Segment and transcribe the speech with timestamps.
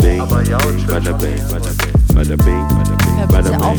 [0.00, 1.38] bing, bada bing, bada bing,
[2.14, 2.64] bada bing,
[3.28, 3.78] bada bing.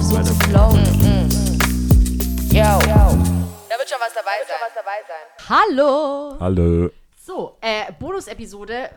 [2.51, 2.79] Yo.
[3.69, 4.39] Da wird schon was dabei
[5.07, 5.25] sein.
[5.49, 6.37] Hallo!
[6.39, 6.89] Hallo.
[7.25, 8.89] So, äh, Bonus-Episode.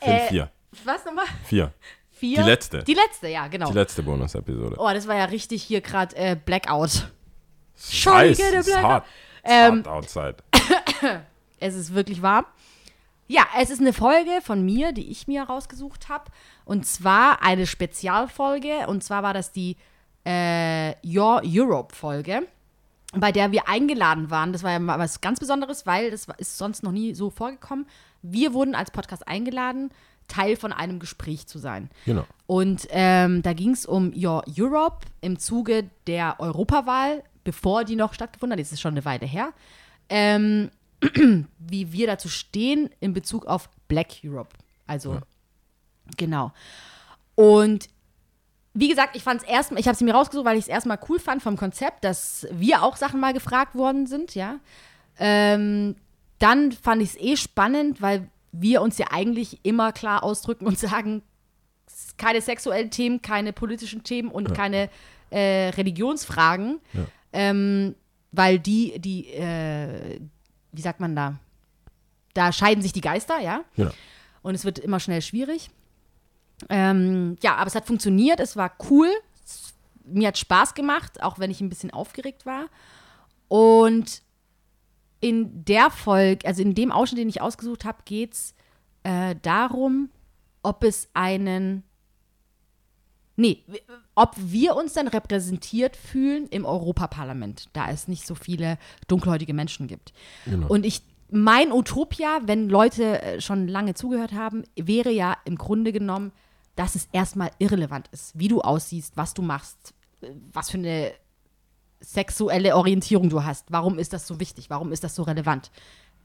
[0.00, 0.50] Äh, vier.
[0.84, 1.26] Was nochmal?
[1.44, 1.72] Vier.
[2.12, 2.42] Vier?
[2.42, 2.82] Die letzte.
[2.84, 3.68] Die letzte, ja, genau.
[3.68, 4.76] Die letzte Bonus-Episode.
[4.78, 6.90] Oh, das war ja richtig hier gerade äh, Blackout.
[7.76, 8.90] Heiß, Scheiße, es der ist Blackout.
[8.90, 9.04] hart.
[9.42, 10.36] Es ist Ähm, hart outside.
[11.62, 12.46] Es ist wirklich warm.
[13.30, 16.24] Ja, es ist eine Folge von mir, die ich mir rausgesucht habe.
[16.64, 18.88] Und zwar eine Spezialfolge.
[18.88, 19.76] Und zwar war das die
[20.24, 22.48] äh, Your Europe-Folge,
[23.12, 24.52] bei der wir eingeladen waren.
[24.52, 27.86] Das war ja mal was ganz Besonderes, weil das ist sonst noch nie so vorgekommen.
[28.20, 29.92] Wir wurden als Podcast eingeladen,
[30.26, 31.88] Teil von einem Gespräch zu sein.
[32.06, 32.26] Genau.
[32.48, 38.12] Und ähm, da ging es um Your Europe im Zuge der Europawahl, bevor die noch
[38.12, 38.58] stattgefunden hat.
[38.58, 39.52] Jetzt ist schon eine Weile her.
[40.08, 40.72] Ähm,
[41.58, 44.56] wie wir dazu stehen in Bezug auf Black Europe.
[44.86, 45.20] Also,
[46.16, 46.52] genau.
[47.34, 47.88] Und
[48.74, 50.98] wie gesagt, ich fand es erstmal, ich habe sie mir rausgesucht, weil ich es erstmal
[51.08, 54.60] cool fand vom Konzept, dass wir auch Sachen mal gefragt worden sind, ja.
[55.18, 55.96] Ähm,
[56.38, 60.78] dann fand ich es eh spannend, weil wir uns ja eigentlich immer klar ausdrücken und
[60.78, 61.22] sagen,
[62.16, 64.88] keine sexuellen Themen, keine politischen Themen und keine
[65.30, 66.80] äh, Religionsfragen,
[67.32, 67.94] ähm,
[68.32, 70.20] weil die, die, äh,
[70.72, 71.38] wie sagt man da,
[72.34, 73.64] da scheiden sich die Geister, ja.
[73.76, 73.90] Genau.
[74.42, 75.70] Und es wird immer schnell schwierig.
[76.68, 79.08] Ähm, ja, aber es hat funktioniert, es war cool.
[79.44, 82.66] Es, mir hat Spaß gemacht, auch wenn ich ein bisschen aufgeregt war.
[83.48, 84.22] Und
[85.20, 88.54] in der Folge, also in dem Ausschnitt, den ich ausgesucht habe, geht es
[89.02, 90.10] äh, darum,
[90.62, 91.84] ob es einen.
[93.40, 93.64] Nee,
[94.14, 98.76] ob wir uns dann repräsentiert fühlen im Europaparlament, da es nicht so viele
[99.08, 100.12] dunkelhäutige Menschen gibt.
[100.44, 100.66] Genau.
[100.66, 105.90] Und ich, mein Utopia, wenn Leute äh, schon lange zugehört haben, wäre ja im Grunde
[105.90, 106.32] genommen,
[106.76, 111.12] dass es erstmal irrelevant ist, wie du aussiehst, was du machst, äh, was für eine
[112.00, 113.72] sexuelle Orientierung du hast.
[113.72, 114.68] Warum ist das so wichtig?
[114.68, 115.70] Warum ist das so relevant?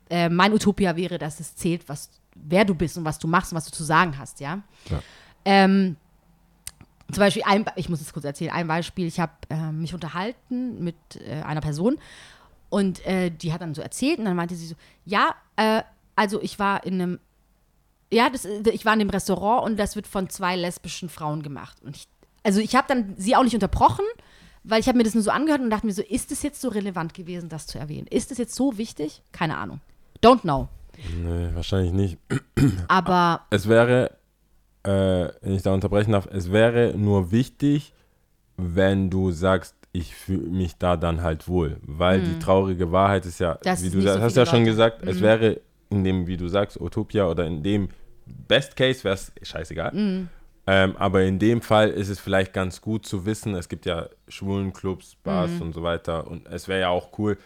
[0.09, 3.53] Äh, mein Utopia wäre, dass es zählt, was, wer du bist und was du machst
[3.53, 4.63] und was du zu sagen hast, ja.
[4.89, 5.01] Ja.
[5.45, 5.95] Ähm,
[7.11, 10.83] zum Beispiel, ein, ich muss es kurz erzählen, ein Beispiel, ich habe äh, mich unterhalten
[10.83, 10.95] mit
[11.27, 11.97] äh, einer Person
[12.69, 15.81] und äh, die hat dann so erzählt und dann meinte sie so, ja, äh,
[16.15, 17.19] also ich war in einem,
[18.11, 21.43] ja, das, äh, ich war in dem Restaurant und das wird von zwei lesbischen Frauen
[21.43, 21.77] gemacht.
[21.83, 22.07] Und ich,
[22.43, 24.05] also ich habe dann sie auch nicht unterbrochen,
[24.63, 26.59] weil ich habe mir das nur so angehört und dachte mir so, ist es jetzt
[26.59, 28.07] so relevant gewesen, das zu erwähnen?
[28.07, 29.21] Ist es jetzt so wichtig?
[29.31, 29.79] Keine Ahnung.
[30.23, 30.69] Don't know.
[31.23, 32.17] Nee, wahrscheinlich nicht.
[32.87, 34.17] Aber Es wäre,
[34.85, 37.93] äh, wenn ich da unterbrechen darf, es wäre nur wichtig,
[38.57, 41.77] wenn du sagst, ich fühle mich da dann halt wohl.
[41.83, 43.59] Weil die traurige Wahrheit ist ja, Mhm.
[43.63, 44.61] Das wie du so hast ja schon Leute.
[44.61, 44.65] Mhm.
[44.65, 47.89] gesagt, es wäre in dem, wie du sagst, Utopia oder in dem
[48.25, 49.93] Best Case wäre es scheißegal.
[49.93, 50.29] Mhm.
[50.67, 54.09] Ähm, aber in dem Fall ist es vielleicht ganz gut zu wissen, es gibt ja
[54.27, 55.61] Schwulenclubs, Bars Mhm.
[55.61, 56.27] und so weiter.
[56.27, 57.37] Und es wäre ja auch cool,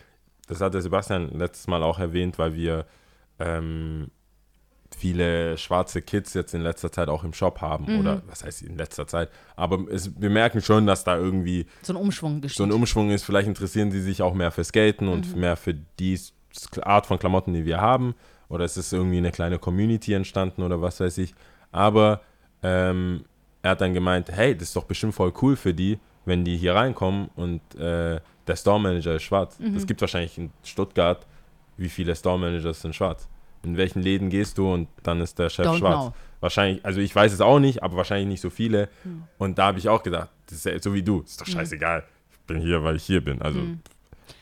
[0.47, 2.85] das hat der Sebastian letztes Mal auch erwähnt, weil wir
[3.39, 4.09] ähm,
[4.97, 7.85] viele schwarze Kids jetzt in letzter Zeit auch im Shop haben.
[7.93, 7.99] Mhm.
[7.99, 9.29] Oder was heißt in letzter Zeit?
[9.55, 12.57] Aber es, wir merken schon, dass da irgendwie so ein Umschwung geschieht.
[12.57, 13.23] so ein Umschwung ist.
[13.23, 15.39] Vielleicht interessieren sie sich auch mehr für Skaten und Mhm.
[15.41, 16.19] mehr für die
[16.81, 18.15] Art von Klamotten, die wir haben.
[18.49, 21.33] Oder es ist irgendwie eine kleine Community entstanden oder was weiß ich.
[21.71, 22.21] Aber
[22.63, 23.23] ähm,
[23.61, 26.57] er hat dann gemeint, hey, das ist doch bestimmt voll cool für die, wenn die
[26.57, 29.59] hier reinkommen und äh, der Store Manager ist schwarz.
[29.59, 29.75] Mhm.
[29.75, 31.25] Es gibt wahrscheinlich in Stuttgart,
[31.77, 33.27] wie viele Store Managers sind schwarz.
[33.63, 36.05] In welchen Läden gehst du und dann ist der Chef Don't schwarz.
[36.05, 36.13] know.
[36.39, 38.87] Wahrscheinlich, also ich weiß es auch nicht, aber wahrscheinlich nicht so viele.
[39.03, 39.23] Hm.
[39.37, 40.29] Und da habe ich auch gedacht,
[40.63, 42.03] ja so wie du, ist doch scheißegal.
[42.31, 43.41] Ich bin hier, weil ich hier bin.
[43.41, 43.59] Also,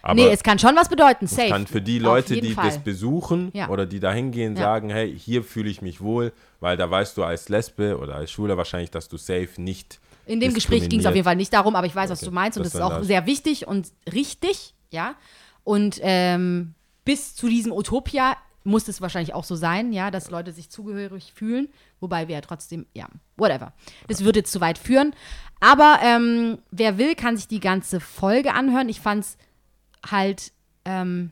[0.03, 0.27] aber Hm.
[0.27, 1.49] nee, es kann schon was bedeuten, es safe.
[1.49, 2.65] kann für die Leute, die Fall.
[2.65, 3.69] das besuchen Ja.
[3.69, 4.61] oder die da hingehen, Ja.
[4.61, 8.31] sagen, hey, hier fühle ich mich wohl, weil da weißt du als Lesbe oder als
[8.31, 11.51] Schwuler wahrscheinlich, dass du safe nicht In dem Gespräch ging es auf jeden Fall nicht
[11.53, 13.07] darum, aber ich weiß, was Okay, du meinst und das das ist auch das.
[13.07, 15.15] sehr wichtig und richtig, ja.
[15.63, 16.75] Und ähm,
[17.05, 18.35] bis zu diesem Utopia
[18.67, 21.69] muss es wahrscheinlich auch so sein, ja, dass Leute sich zugehörig fühlen,
[22.01, 23.07] wobei wir ja trotzdem, ja,
[23.37, 23.73] whatever.
[24.07, 25.13] Das würde jetzt zu weit führen.
[25.59, 28.89] Aber ähm, wer will, kann sich die ganze Folge anhören.
[28.89, 29.37] Ich fand es
[30.05, 30.51] halt
[30.85, 31.31] ähm,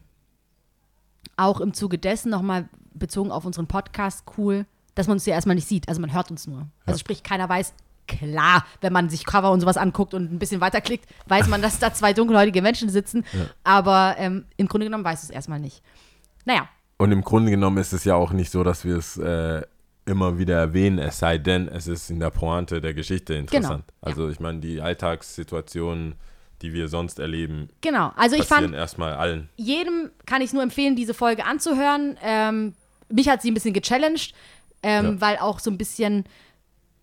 [1.35, 4.65] auch im Zuge dessen nochmal bezogen auf unseren Podcast cool,
[4.95, 5.89] dass man uns ja erstmal nicht sieht.
[5.89, 6.67] Also man hört uns nur.
[6.85, 7.73] Also sprich, keiner weiß,
[8.07, 11.79] klar, wenn man sich Cover und sowas anguckt und ein bisschen weiterklickt, weiß man, dass
[11.79, 13.25] da zwei dunkelhäutige Menschen sitzen.
[13.65, 15.83] Aber ähm, im Grunde genommen weiß es erstmal nicht.
[16.45, 19.61] Naja, Und im Grunde genommen ist es ja auch nicht so, dass wir es äh,
[20.05, 23.83] immer wieder erwähnen, es sei denn, es ist in der Pointe der Geschichte interessant.
[23.87, 23.93] ja.
[24.01, 26.15] Also ich meine, die Alltagssituationen,
[26.61, 28.11] die wir sonst erleben, genau.
[28.15, 29.49] Also ich fand, erstmal allen.
[29.57, 32.17] jedem kann ich nur empfehlen, diese Folge anzuhören.
[32.23, 32.73] Ähm,
[33.09, 34.33] mich hat sie ein bisschen gechallenged.
[34.83, 35.21] ähm, Ja.
[35.21, 36.25] weil auch so ein bisschen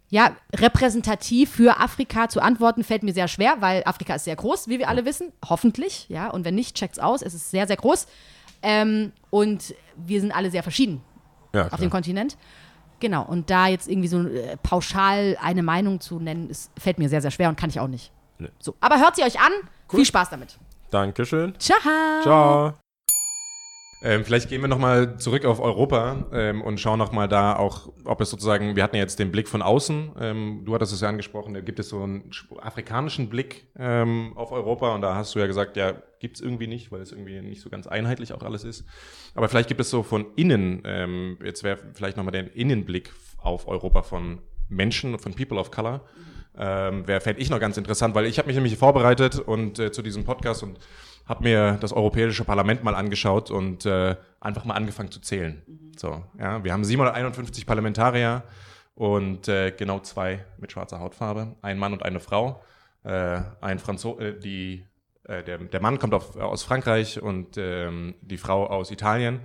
[0.08, 4.68] ja, repräsentativ für Afrika zu antworten, fällt mir sehr schwer, weil Afrika ist sehr groß,
[4.68, 5.32] wie wir alle wissen.
[5.48, 6.28] Hoffentlich, ja.
[6.28, 7.22] Und wenn nicht, checkt's aus.
[7.22, 8.06] Es ist sehr, sehr groß.
[8.62, 11.02] Ähm, und wir sind alle sehr verschieden
[11.54, 12.36] Ja, auf dem Kontinent.
[13.00, 13.24] Genau.
[13.24, 17.20] Und da jetzt irgendwie so äh, pauschal eine Meinung zu nennen, ist, fällt mir sehr,
[17.20, 18.12] sehr schwer und kann ich auch nicht.
[18.38, 18.48] Nee.
[18.60, 18.76] So.
[18.80, 19.52] Aber hört sie euch an.
[19.88, 20.56] Viel Spaß damit.
[20.90, 21.54] Dankeschön.
[21.58, 21.78] Ciao.
[22.22, 22.74] Ciao.
[24.04, 28.20] Ähm, vielleicht gehen wir nochmal zurück auf Europa ähm, und schauen nochmal da auch, ob
[28.20, 31.08] es sozusagen, wir hatten ja jetzt den Blick von außen, ähm, du hattest es ja
[31.08, 35.34] angesprochen, da gibt es so einen sch- afrikanischen Blick ähm, auf Europa und da hast
[35.34, 38.32] du ja gesagt, ja, gibt es irgendwie nicht, weil es irgendwie nicht so ganz einheitlich
[38.32, 38.84] auch alles ist.
[39.34, 43.68] Aber vielleicht gibt es so von innen, ähm, jetzt wäre vielleicht nochmal der Innenblick auf
[43.68, 46.00] Europa von Menschen, von People of Color.
[46.56, 49.90] Ähm, wäre, fände ich noch ganz interessant, weil ich habe mich nämlich vorbereitet und äh,
[49.90, 50.78] zu diesem Podcast und
[51.26, 55.62] habe mir das Europäische Parlament mal angeschaut und äh, einfach mal angefangen zu zählen.
[55.96, 58.42] So, ja, wir haben 751 Parlamentarier
[58.94, 62.62] und äh, genau zwei mit schwarzer Hautfarbe, ein Mann und eine Frau.
[63.04, 64.86] Äh, ein Franzo äh, die,
[65.24, 69.40] äh, der, der Mann kommt auf, aus Frankreich und ähm, die Frau aus Italien.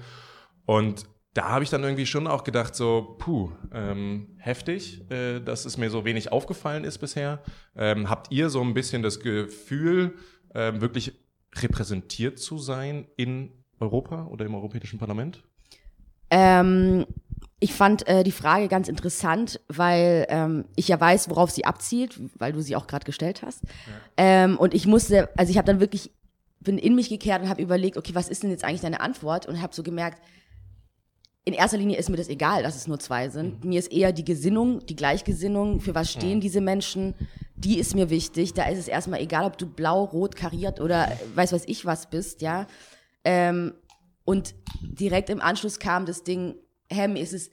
[0.65, 1.06] Und
[1.37, 5.77] da habe ich dann irgendwie schon auch gedacht, so, puh, ähm, heftig, äh, dass es
[5.77, 7.43] mir so wenig aufgefallen ist bisher.
[7.75, 10.15] Ähm, habt ihr so ein bisschen das Gefühl,
[10.55, 11.13] ähm, wirklich
[11.55, 15.43] repräsentiert zu sein in Europa oder im Europäischen Parlament?
[16.31, 17.05] Ähm,
[17.59, 22.19] ich fand äh, die Frage ganz interessant, weil ähm, ich ja weiß, worauf sie abzielt,
[22.39, 23.61] weil du sie auch gerade gestellt hast.
[24.17, 26.09] Ähm, und ich musste, also ich habe dann wirklich,
[26.61, 29.45] bin in mich gekehrt und habe überlegt, okay, was ist denn jetzt eigentlich deine Antwort?
[29.45, 30.19] Und habe so gemerkt,
[31.47, 33.63] in erster Linie ist mir das egal, dass es nur zwei sind.
[33.63, 37.15] Mir ist eher die Gesinnung, die Gleichgesinnung, für was stehen diese Menschen,
[37.55, 38.53] die ist mir wichtig.
[38.53, 42.09] Da ist es erstmal egal, ob du blau, rot, kariert oder weiß was ich was
[42.09, 42.67] bist, ja.
[43.23, 43.73] Ähm,
[44.25, 46.55] und direkt im Anschluss kam das Ding,
[46.91, 47.49] mir ist es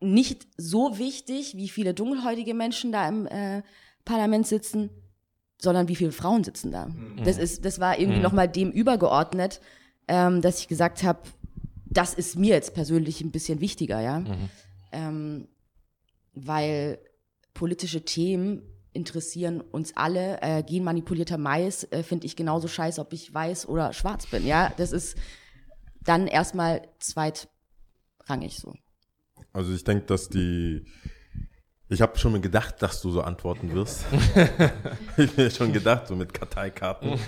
[0.00, 3.62] nicht so wichtig, wie viele dunkelhäutige Menschen da im äh,
[4.04, 4.90] Parlament sitzen,
[5.58, 6.90] sondern wie viele Frauen sitzen da.
[7.24, 9.62] Das ist, das war irgendwie noch mal dem übergeordnet,
[10.08, 11.20] ähm, dass ich gesagt habe,
[11.92, 14.24] das ist mir jetzt persönlich ein bisschen wichtiger, ja,
[14.92, 15.48] ähm,
[16.34, 16.98] weil
[17.54, 18.62] politische Themen
[18.92, 20.40] interessieren uns alle.
[20.42, 24.46] Äh, genmanipulierter Mais äh, finde ich genauso scheiße, ob ich weiß oder schwarz bin.
[24.46, 25.16] Ja, das ist
[26.04, 28.74] dann erstmal zweitrangig so.
[29.52, 30.84] Also ich denke, dass die.
[31.88, 34.06] Ich habe schon mal gedacht, dass du so antworten wirst.
[35.18, 37.18] ich mir schon gedacht, so mit Karteikarten.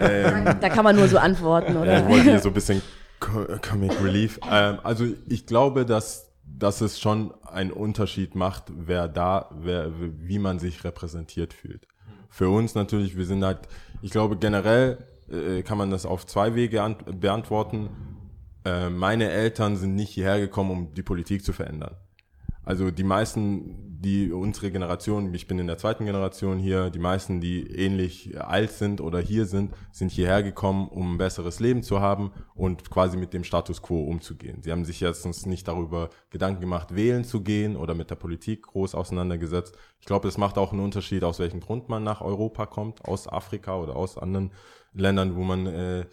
[0.00, 2.02] ähm, Da kann man nur so antworten, ja, oder?
[2.02, 2.82] ich wollte hier so ein bisschen
[3.22, 4.40] Comic Relief.
[4.50, 10.38] Ähm, also ich glaube, dass, dass es schon einen Unterschied macht, wer da, wer, wie
[10.38, 11.86] man sich repräsentiert fühlt.
[12.28, 13.60] Für uns natürlich, wir sind halt,
[14.00, 14.98] ich glaube generell
[15.30, 17.90] äh, kann man das auf zwei Wege an, beantworten.
[18.64, 21.96] Äh, meine Eltern sind nicht hierher gekommen, um die Politik zu verändern.
[22.64, 27.40] Also die meisten, die unsere Generation, ich bin in der zweiten Generation hier, die meisten,
[27.40, 32.00] die ähnlich alt sind oder hier sind, sind hierher gekommen, um ein besseres Leben zu
[32.00, 34.62] haben und quasi mit dem Status quo umzugehen.
[34.62, 38.66] Sie haben sich jetzt nicht darüber Gedanken gemacht, wählen zu gehen oder mit der Politik
[38.66, 39.76] groß auseinandergesetzt.
[40.00, 43.28] Ich glaube, es macht auch einen Unterschied, aus welchem Grund man nach Europa kommt, aus
[43.28, 44.50] Afrika oder aus anderen
[44.92, 46.06] Ländern, wo man äh,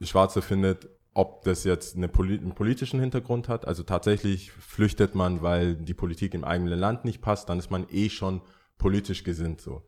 [0.00, 3.66] Schwarze findet, ob das jetzt eine einen politischen Hintergrund hat.
[3.66, 7.86] Also tatsächlich flüchtet man, weil die Politik im eigenen Land nicht passt, dann ist man
[7.90, 8.42] eh schon
[8.78, 9.82] politisch gesinnt so.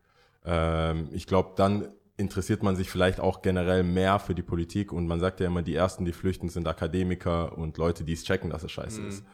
[0.45, 1.87] Ähm, ich glaube, dann
[2.17, 5.63] interessiert man sich vielleicht auch generell mehr für die Politik und man sagt ja immer,
[5.63, 9.25] die ersten, die flüchten, sind Akademiker und Leute, die es checken, dass es scheiße ist.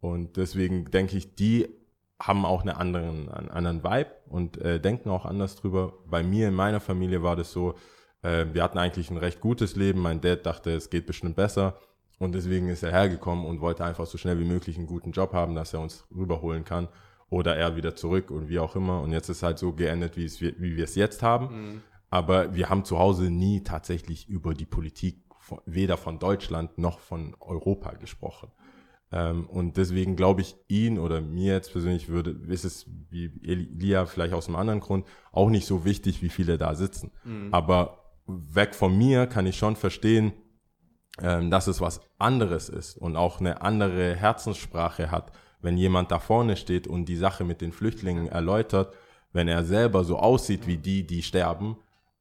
[0.00, 1.68] Und deswegen denke ich, die
[2.18, 5.94] haben auch einen anderen, einen anderen Vibe und äh, denken auch anders drüber.
[6.06, 7.74] Bei mir in meiner Familie war das so,
[8.26, 10.00] äh, wir hatten eigentlich ein recht gutes Leben.
[10.00, 11.78] Mein Dad dachte, es geht bestimmt besser.
[12.18, 15.32] Und deswegen ist er hergekommen und wollte einfach so schnell wie möglich einen guten Job
[15.32, 16.88] haben, dass er uns rüberholen kann.
[17.28, 19.00] Oder er wieder zurück und wie auch immer.
[19.00, 21.48] Und jetzt ist halt so geendet, wie, es, wie wir es jetzt haben.
[22.08, 27.00] Aber wir haben zu Hause nie tatsächlich über die Politik von, weder von Deutschland noch
[27.00, 28.50] von Europa gesprochen.
[29.12, 34.06] Ähm, und deswegen glaube ich, ihn oder mir jetzt persönlich würde, ist es wie Elia
[34.06, 37.10] vielleicht aus einem anderen Grund auch nicht so wichtig, wie viele da sitzen.
[37.52, 40.32] Aber weg von mir kann ich schon verstehen,
[41.22, 46.18] ähm, dass es was anderes ist und auch eine andere Herzenssprache hat, wenn jemand da
[46.18, 48.94] vorne steht und die Sache mit den Flüchtlingen erläutert,
[49.32, 51.76] wenn er selber so aussieht wie die, die sterben,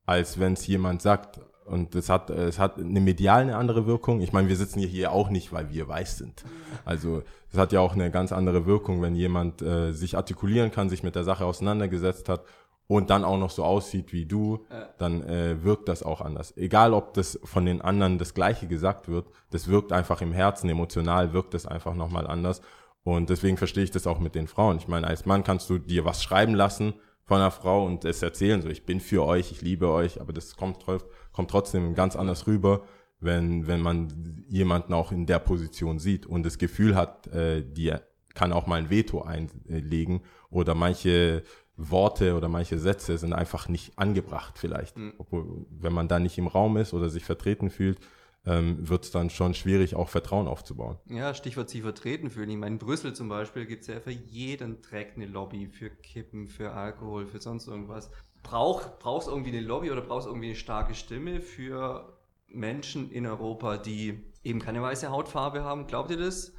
[0.06, 1.40] als wenn es jemand sagt.
[1.66, 4.22] Und es hat, es hat eine medial eine andere Wirkung.
[4.22, 6.46] Ich meine, wir sitzen hier, auch nicht, weil wir weiß sind.
[6.86, 10.90] Also es hat ja auch eine ganz andere Wirkung, wenn jemand äh, sich artikulieren kann,
[10.90, 12.44] sich mit der Sache auseinandergesetzt hat
[12.88, 14.66] und dann auch noch so aussieht wie du,
[14.98, 16.56] dann äh, wirkt das auch anders.
[16.56, 20.70] Egal, ob das von den anderen das Gleiche gesagt wird, das wirkt einfach im Herzen,
[20.70, 22.62] emotional wirkt das einfach nochmal anders.
[23.04, 24.78] Und deswegen verstehe ich das auch mit den Frauen.
[24.78, 28.22] Ich meine, als Mann kannst du dir was schreiben lassen von einer Frau und es
[28.22, 30.86] erzählen, so ich bin für euch, ich liebe euch, aber das kommt,
[31.32, 32.84] kommt trotzdem ganz anders rüber,
[33.20, 37.94] wenn, wenn man jemanden auch in der Position sieht und das Gefühl hat, äh, die
[38.36, 41.44] kann auch mal ein Veto einlegen oder manche
[41.78, 44.96] Worte oder manche Sätze sind einfach nicht angebracht vielleicht.
[45.18, 48.00] Obwohl, wenn man da nicht im Raum ist oder sich vertreten fühlt,
[48.46, 50.98] ähm, wird es dann schon schwierig, auch Vertrauen aufzubauen.
[51.10, 52.50] Ja, Stichwort sich vertreten fühlen.
[52.50, 55.90] Ich meine, in Brüssel zum Beispiel gibt es ja für jeden Dreck eine Lobby, für
[55.90, 58.12] Kippen, für Alkohol, für sonst irgendwas.
[58.44, 62.14] Brauch, brauchst irgendwie eine Lobby oder brauchst irgendwie eine starke Stimme für
[62.48, 65.88] Menschen in Europa, die eben keine weiße Hautfarbe haben?
[65.88, 66.54] Glaubt ihr das?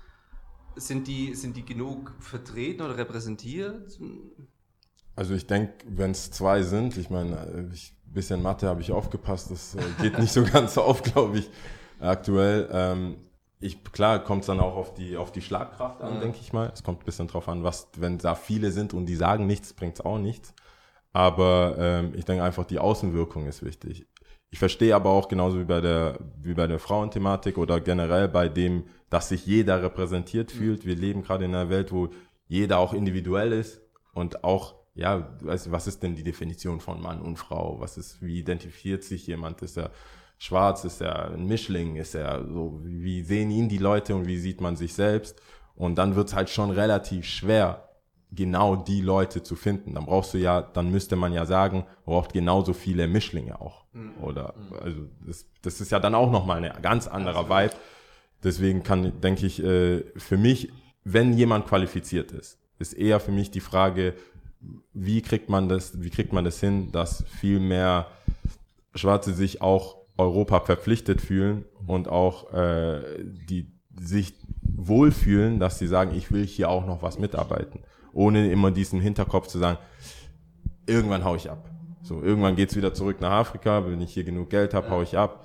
[0.74, 3.98] Sind die, sind die genug vertreten oder repräsentiert?
[5.16, 8.92] Also ich denke, wenn es zwei sind, ich meine, äh, ich, bisschen Mathe habe ich
[8.92, 11.50] aufgepasst, das äh, geht nicht so ganz auf, glaube ich,
[12.00, 12.68] aktuell.
[12.72, 13.16] Ähm,
[13.58, 16.20] ich, klar kommt es dann auch auf die, auf die Schlagkraft an, Ja.
[16.20, 16.70] denke ich mal.
[16.72, 19.72] Es kommt ein bisschen drauf an, was, wenn da viele sind und die sagen nichts,
[19.72, 20.54] bringt es auch nichts.
[21.12, 24.06] Aber ähm, ich denke einfach, die Außenwirkung ist wichtig.
[24.50, 28.48] Ich verstehe aber auch genauso wie bei der, wie bei der Frauenthematik oder generell bei
[28.48, 30.84] dem, dass sich jeder repräsentiert fühlt.
[30.86, 32.10] Wir leben gerade in einer Welt, wo
[32.48, 33.80] jeder auch individuell ist
[34.12, 37.78] und auch, ja, du, was ist denn die Definition von Mann und Frau?
[37.78, 39.62] Was ist, wie identifiziert sich jemand?
[39.62, 39.90] Ist er
[40.38, 40.84] schwarz?
[40.84, 41.96] Ist er ein Mischling?
[41.96, 45.40] Ist er so, wie sehen ihn die Leute und wie sieht man sich selbst?
[45.74, 47.90] Und dann wird es halt schon relativ schwer,
[48.32, 49.94] genau die Leute zu finden.
[49.94, 53.84] Dann brauchst du ja, dann müsste man ja sagen, braucht genauso viele Mischlinge auch.
[54.22, 57.74] Oder, also, das, das ist ja dann auch nochmal ein ganz anderer Vibe.
[58.42, 60.72] Deswegen kann, denke ich, äh, für mich,
[61.04, 64.14] wenn jemand qualifiziert ist, ist eher für mich die Frage,
[64.92, 68.06] wie kriegt man das, wie kriegt man das hin, dass viel mehr
[68.94, 76.14] Schwarze sich auch Europa verpflichtet fühlen und auch äh, die sich wohlfühlen, dass sie sagen,
[76.14, 77.80] ich will hier auch noch was mitarbeiten,
[78.12, 79.78] ohne immer diesen Hinterkopf zu sagen,
[80.86, 81.70] irgendwann hau ich ab.
[82.02, 85.18] So, irgendwann geht's wieder zurück nach Afrika, wenn ich hier genug Geld habe, hau ich
[85.18, 85.44] ab.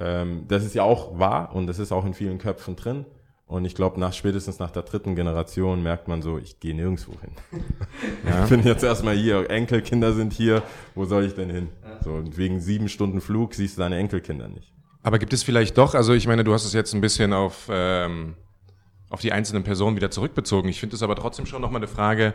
[0.00, 3.04] Ähm, das ist ja auch wahr und das ist auch in vielen Köpfen drin.
[3.50, 7.14] Und ich glaube, nach spätestens nach der dritten Generation merkt man so, ich gehe nirgendwo
[7.20, 7.32] hin.
[8.44, 10.62] Ich bin jetzt erstmal hier, Enkelkinder sind hier,
[10.94, 11.68] wo soll ich denn hin?
[12.04, 14.72] So, und wegen sieben Stunden Flug siehst du deine Enkelkinder nicht.
[15.02, 17.66] Aber gibt es vielleicht doch, also ich meine, du hast es jetzt ein bisschen auf,
[17.68, 18.36] ähm,
[19.08, 20.70] auf die einzelnen Personen wieder zurückbezogen.
[20.70, 22.34] Ich finde es aber trotzdem schon nochmal eine Frage,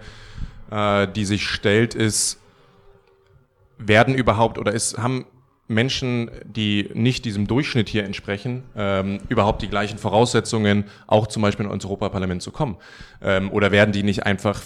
[0.70, 2.42] äh, die sich stellt, ist,
[3.78, 5.26] werden überhaupt oder ist, haben
[5.68, 11.66] Menschen, die nicht diesem Durchschnitt hier entsprechen, ähm, überhaupt die gleichen Voraussetzungen, auch zum Beispiel
[11.66, 12.78] ins Europaparlament zu kommen?
[13.22, 14.62] Ähm, oder werden die nicht einfach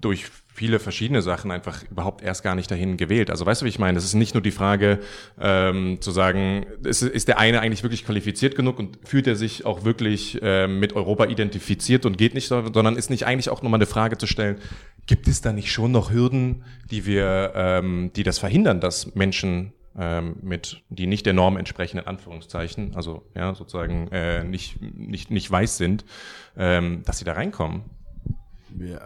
[0.00, 3.30] durch viele verschiedene Sachen einfach überhaupt erst gar nicht dahin gewählt?
[3.30, 3.98] Also weißt du, wie ich meine?
[3.98, 4.98] Es ist nicht nur die Frage
[5.40, 9.64] ähm, zu sagen, ist, ist der eine eigentlich wirklich qualifiziert genug und fühlt er sich
[9.64, 13.78] auch wirklich ähm, mit Europa identifiziert und geht nicht, sondern ist nicht eigentlich auch nochmal
[13.78, 14.56] eine Frage zu stellen,
[15.06, 19.72] gibt es da nicht schon noch Hürden, die wir, ähm, die das verhindern, dass Menschen
[19.98, 25.30] ähm, mit, die nicht der Norm entsprechen, in Anführungszeichen, also ja, sozusagen äh, nicht, nicht,
[25.30, 26.04] nicht weiß sind,
[26.56, 27.82] ähm, dass sie da reinkommen?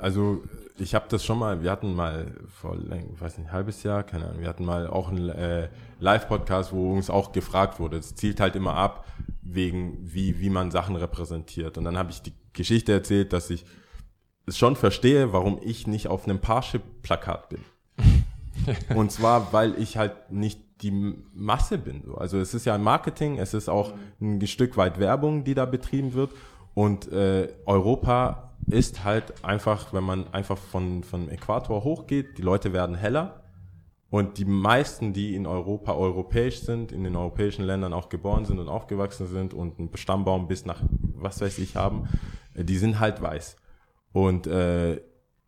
[0.01, 0.43] Also
[0.79, 4.03] ich habe das schon mal, wir hatten mal vor, ich weiß nicht, ein halbes Jahr,
[4.03, 5.69] keine Ahnung, wir hatten mal auch einen äh,
[6.01, 7.97] Live-Podcast, wo uns auch gefragt wurde.
[7.97, 9.07] Es zielt halt immer ab,
[9.43, 11.79] wegen wie, wie man Sachen repräsentiert.
[11.79, 13.65] Und dann habe ich die Geschichte erzählt, dass ich
[14.47, 17.61] es schon verstehe, warum ich nicht auf einem Parship-Plakat bin.
[18.97, 22.03] Und zwar, weil ich halt nicht die Masse bin.
[22.05, 22.15] So.
[22.15, 26.13] Also es ist ja Marketing, es ist auch ein Stück weit Werbung, die da betrieben
[26.13, 26.31] wird.
[26.75, 32.73] Und äh, Europa ist halt einfach, wenn man einfach von, von Äquator hochgeht, die Leute
[32.73, 33.43] werden heller.
[34.11, 38.61] Und die meisten, die in Europa europäisch sind, in den europäischen Ländern auch geboren sind
[38.61, 40.83] und aufgewachsen sind und einen Stammbaum bis nach
[41.17, 42.09] was weiß ich haben,
[42.55, 43.57] äh, die sind halt weiß.
[44.13, 45.01] Und äh,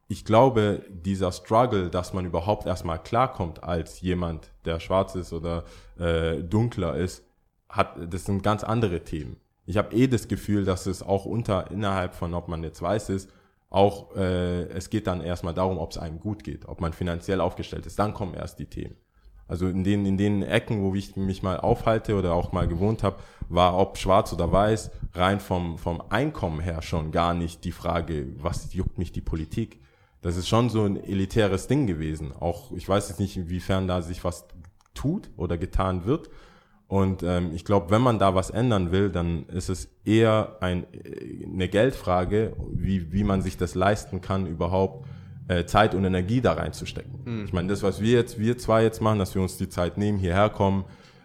[0.08, 5.64] ich glaube, dieser Struggle, dass man überhaupt erstmal klarkommt als jemand, der schwarz ist oder
[5.98, 7.24] äh, dunkler ist,
[7.68, 9.36] hat, das sind ganz andere Themen.
[9.64, 13.08] Ich habe eh das Gefühl, dass es auch unter innerhalb von, ob man jetzt weiß
[13.08, 13.30] ist,
[13.68, 17.40] auch äh, es geht dann erstmal darum, ob es einem gut geht, ob man finanziell
[17.40, 17.98] aufgestellt ist.
[17.98, 18.94] Dann kommen erst die Themen.
[19.48, 23.02] Also in den, in den Ecken, wo ich mich mal aufhalte oder auch mal gewohnt
[23.02, 27.72] habe, war ob schwarz oder weiß, rein vom, vom Einkommen her schon gar nicht die
[27.72, 29.80] Frage, was juckt mich die Politik.
[30.22, 32.32] Das ist schon so ein elitäres Ding gewesen.
[32.32, 34.46] Auch ich weiß jetzt nicht, inwiefern da sich was
[34.94, 36.30] tut oder getan wird.
[36.88, 40.84] Und ähm, ich glaube, wenn man da was ändern will, dann ist es eher ein,
[40.92, 45.04] äh, eine Geldfrage, wie, wie man sich das leisten kann, überhaupt
[45.48, 47.44] äh, Zeit und Energie da reinzustecken.
[47.44, 49.98] Ich meine, das, was wir jetzt, wir zwei jetzt machen, dass wir uns die Zeit
[49.98, 50.84] nehmen, hierher kommen,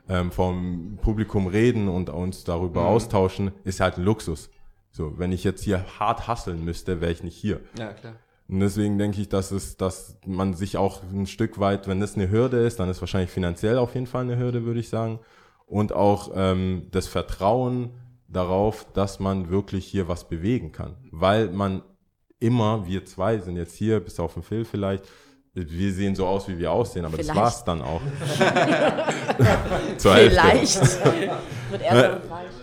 [0.10, 4.50] ähm, vom Publikum reden und uns darüber austauschen, ist halt ein Luxus.
[4.91, 7.62] So, wenn ich jetzt hier hart hasseln müsste, wäre ich nicht hier.
[7.77, 8.15] Ja, klar.
[8.51, 12.15] Und deswegen denke ich, dass es, dass man sich auch ein Stück weit, wenn das
[12.15, 15.20] eine Hürde ist, dann ist wahrscheinlich finanziell auf jeden Fall eine Hürde, würde ich sagen.
[15.65, 17.91] Und auch ähm, das Vertrauen
[18.27, 20.98] darauf, dass man wirklich hier was bewegen kann.
[21.12, 21.81] Weil man
[22.41, 25.05] immer, wir zwei sind jetzt hier, bis auf den Phil vielleicht,
[25.53, 27.41] wir sehen so aus, wie wir aussehen, aber das Vielleicht.
[27.41, 28.01] war's dann auch.
[29.98, 30.81] Vielleicht.
[30.81, 32.61] Wird eine Frage stellen.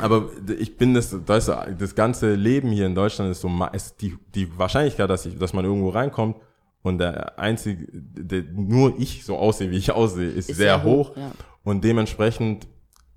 [0.00, 4.16] Aber ich bin das, das, das ganze Leben hier in Deutschland ist so, ist die,
[4.34, 6.36] die Wahrscheinlichkeit, dass, ich, dass man irgendwo reinkommt
[6.82, 10.82] und der einzige, der, nur ich so aussehe, wie ich aussehe, ist, Ist sehr sehr
[10.84, 11.10] hoch.
[11.10, 11.32] hoch, ja.
[11.64, 12.68] Und dementsprechend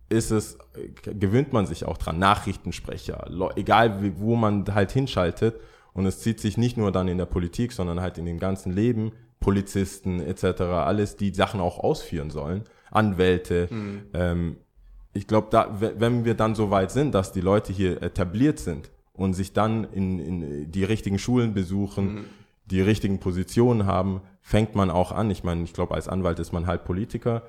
[0.10, 0.58] ist es,
[1.03, 2.18] gewöhnt man sich auch dran.
[2.18, 5.56] Nachrichtensprecher, egal wie, wo man halt hinschaltet.
[5.94, 8.72] Und es zieht sich nicht nur dann in der Politik, sondern halt in dem ganzen
[8.72, 9.12] Leben.
[9.39, 12.63] Polizisten etc., alles, die Sachen auch ausführen sollen.
[12.89, 13.70] Anwälte.
[14.13, 14.58] Ähm,
[15.13, 19.33] ich glaube, wenn wir dann so weit sind, dass die Leute hier etabliert sind und
[19.33, 22.25] sich dann in, in die richtigen Schulen besuchen,
[22.65, 25.31] die richtigen Positionen haben, fängt man auch an.
[25.31, 27.43] Ich meine, ich glaube, als Anwalt ist man halt Politiker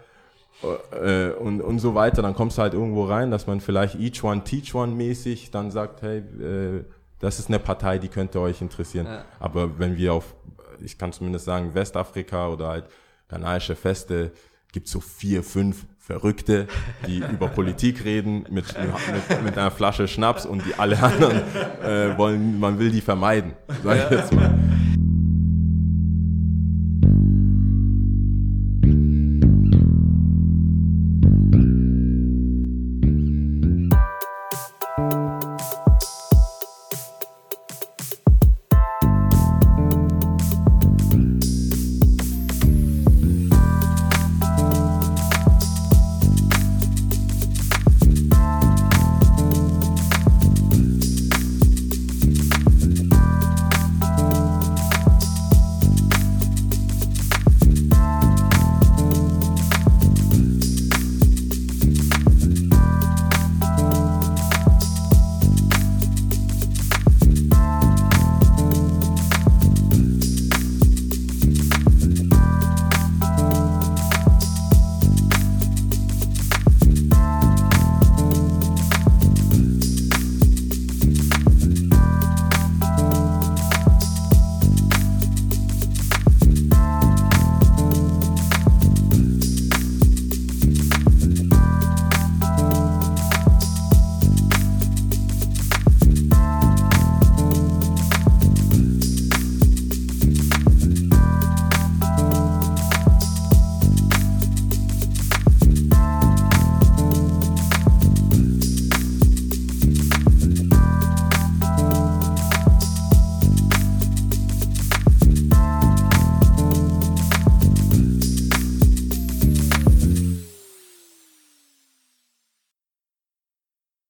[0.92, 2.22] äh, und, und so weiter.
[2.22, 5.70] Dann kommst du halt irgendwo rein, dass man vielleicht each one teach one mäßig dann
[5.70, 6.84] sagt, hey, äh,
[7.18, 9.06] das ist eine Partei, die könnte euch interessieren.
[9.06, 9.24] Ja.
[9.38, 10.34] Aber wenn wir auf,
[10.82, 12.86] ich kann zumindest sagen, Westafrika oder halt
[13.28, 14.32] ghanaische Feste,
[14.72, 16.66] gibt so vier, fünf Verrückte,
[17.06, 21.42] die über Politik reden mit, mit, mit einer Flasche Schnaps und die alle anderen
[21.84, 23.52] äh, wollen, man will die vermeiden,
[23.84, 24.52] sag ich jetzt mal.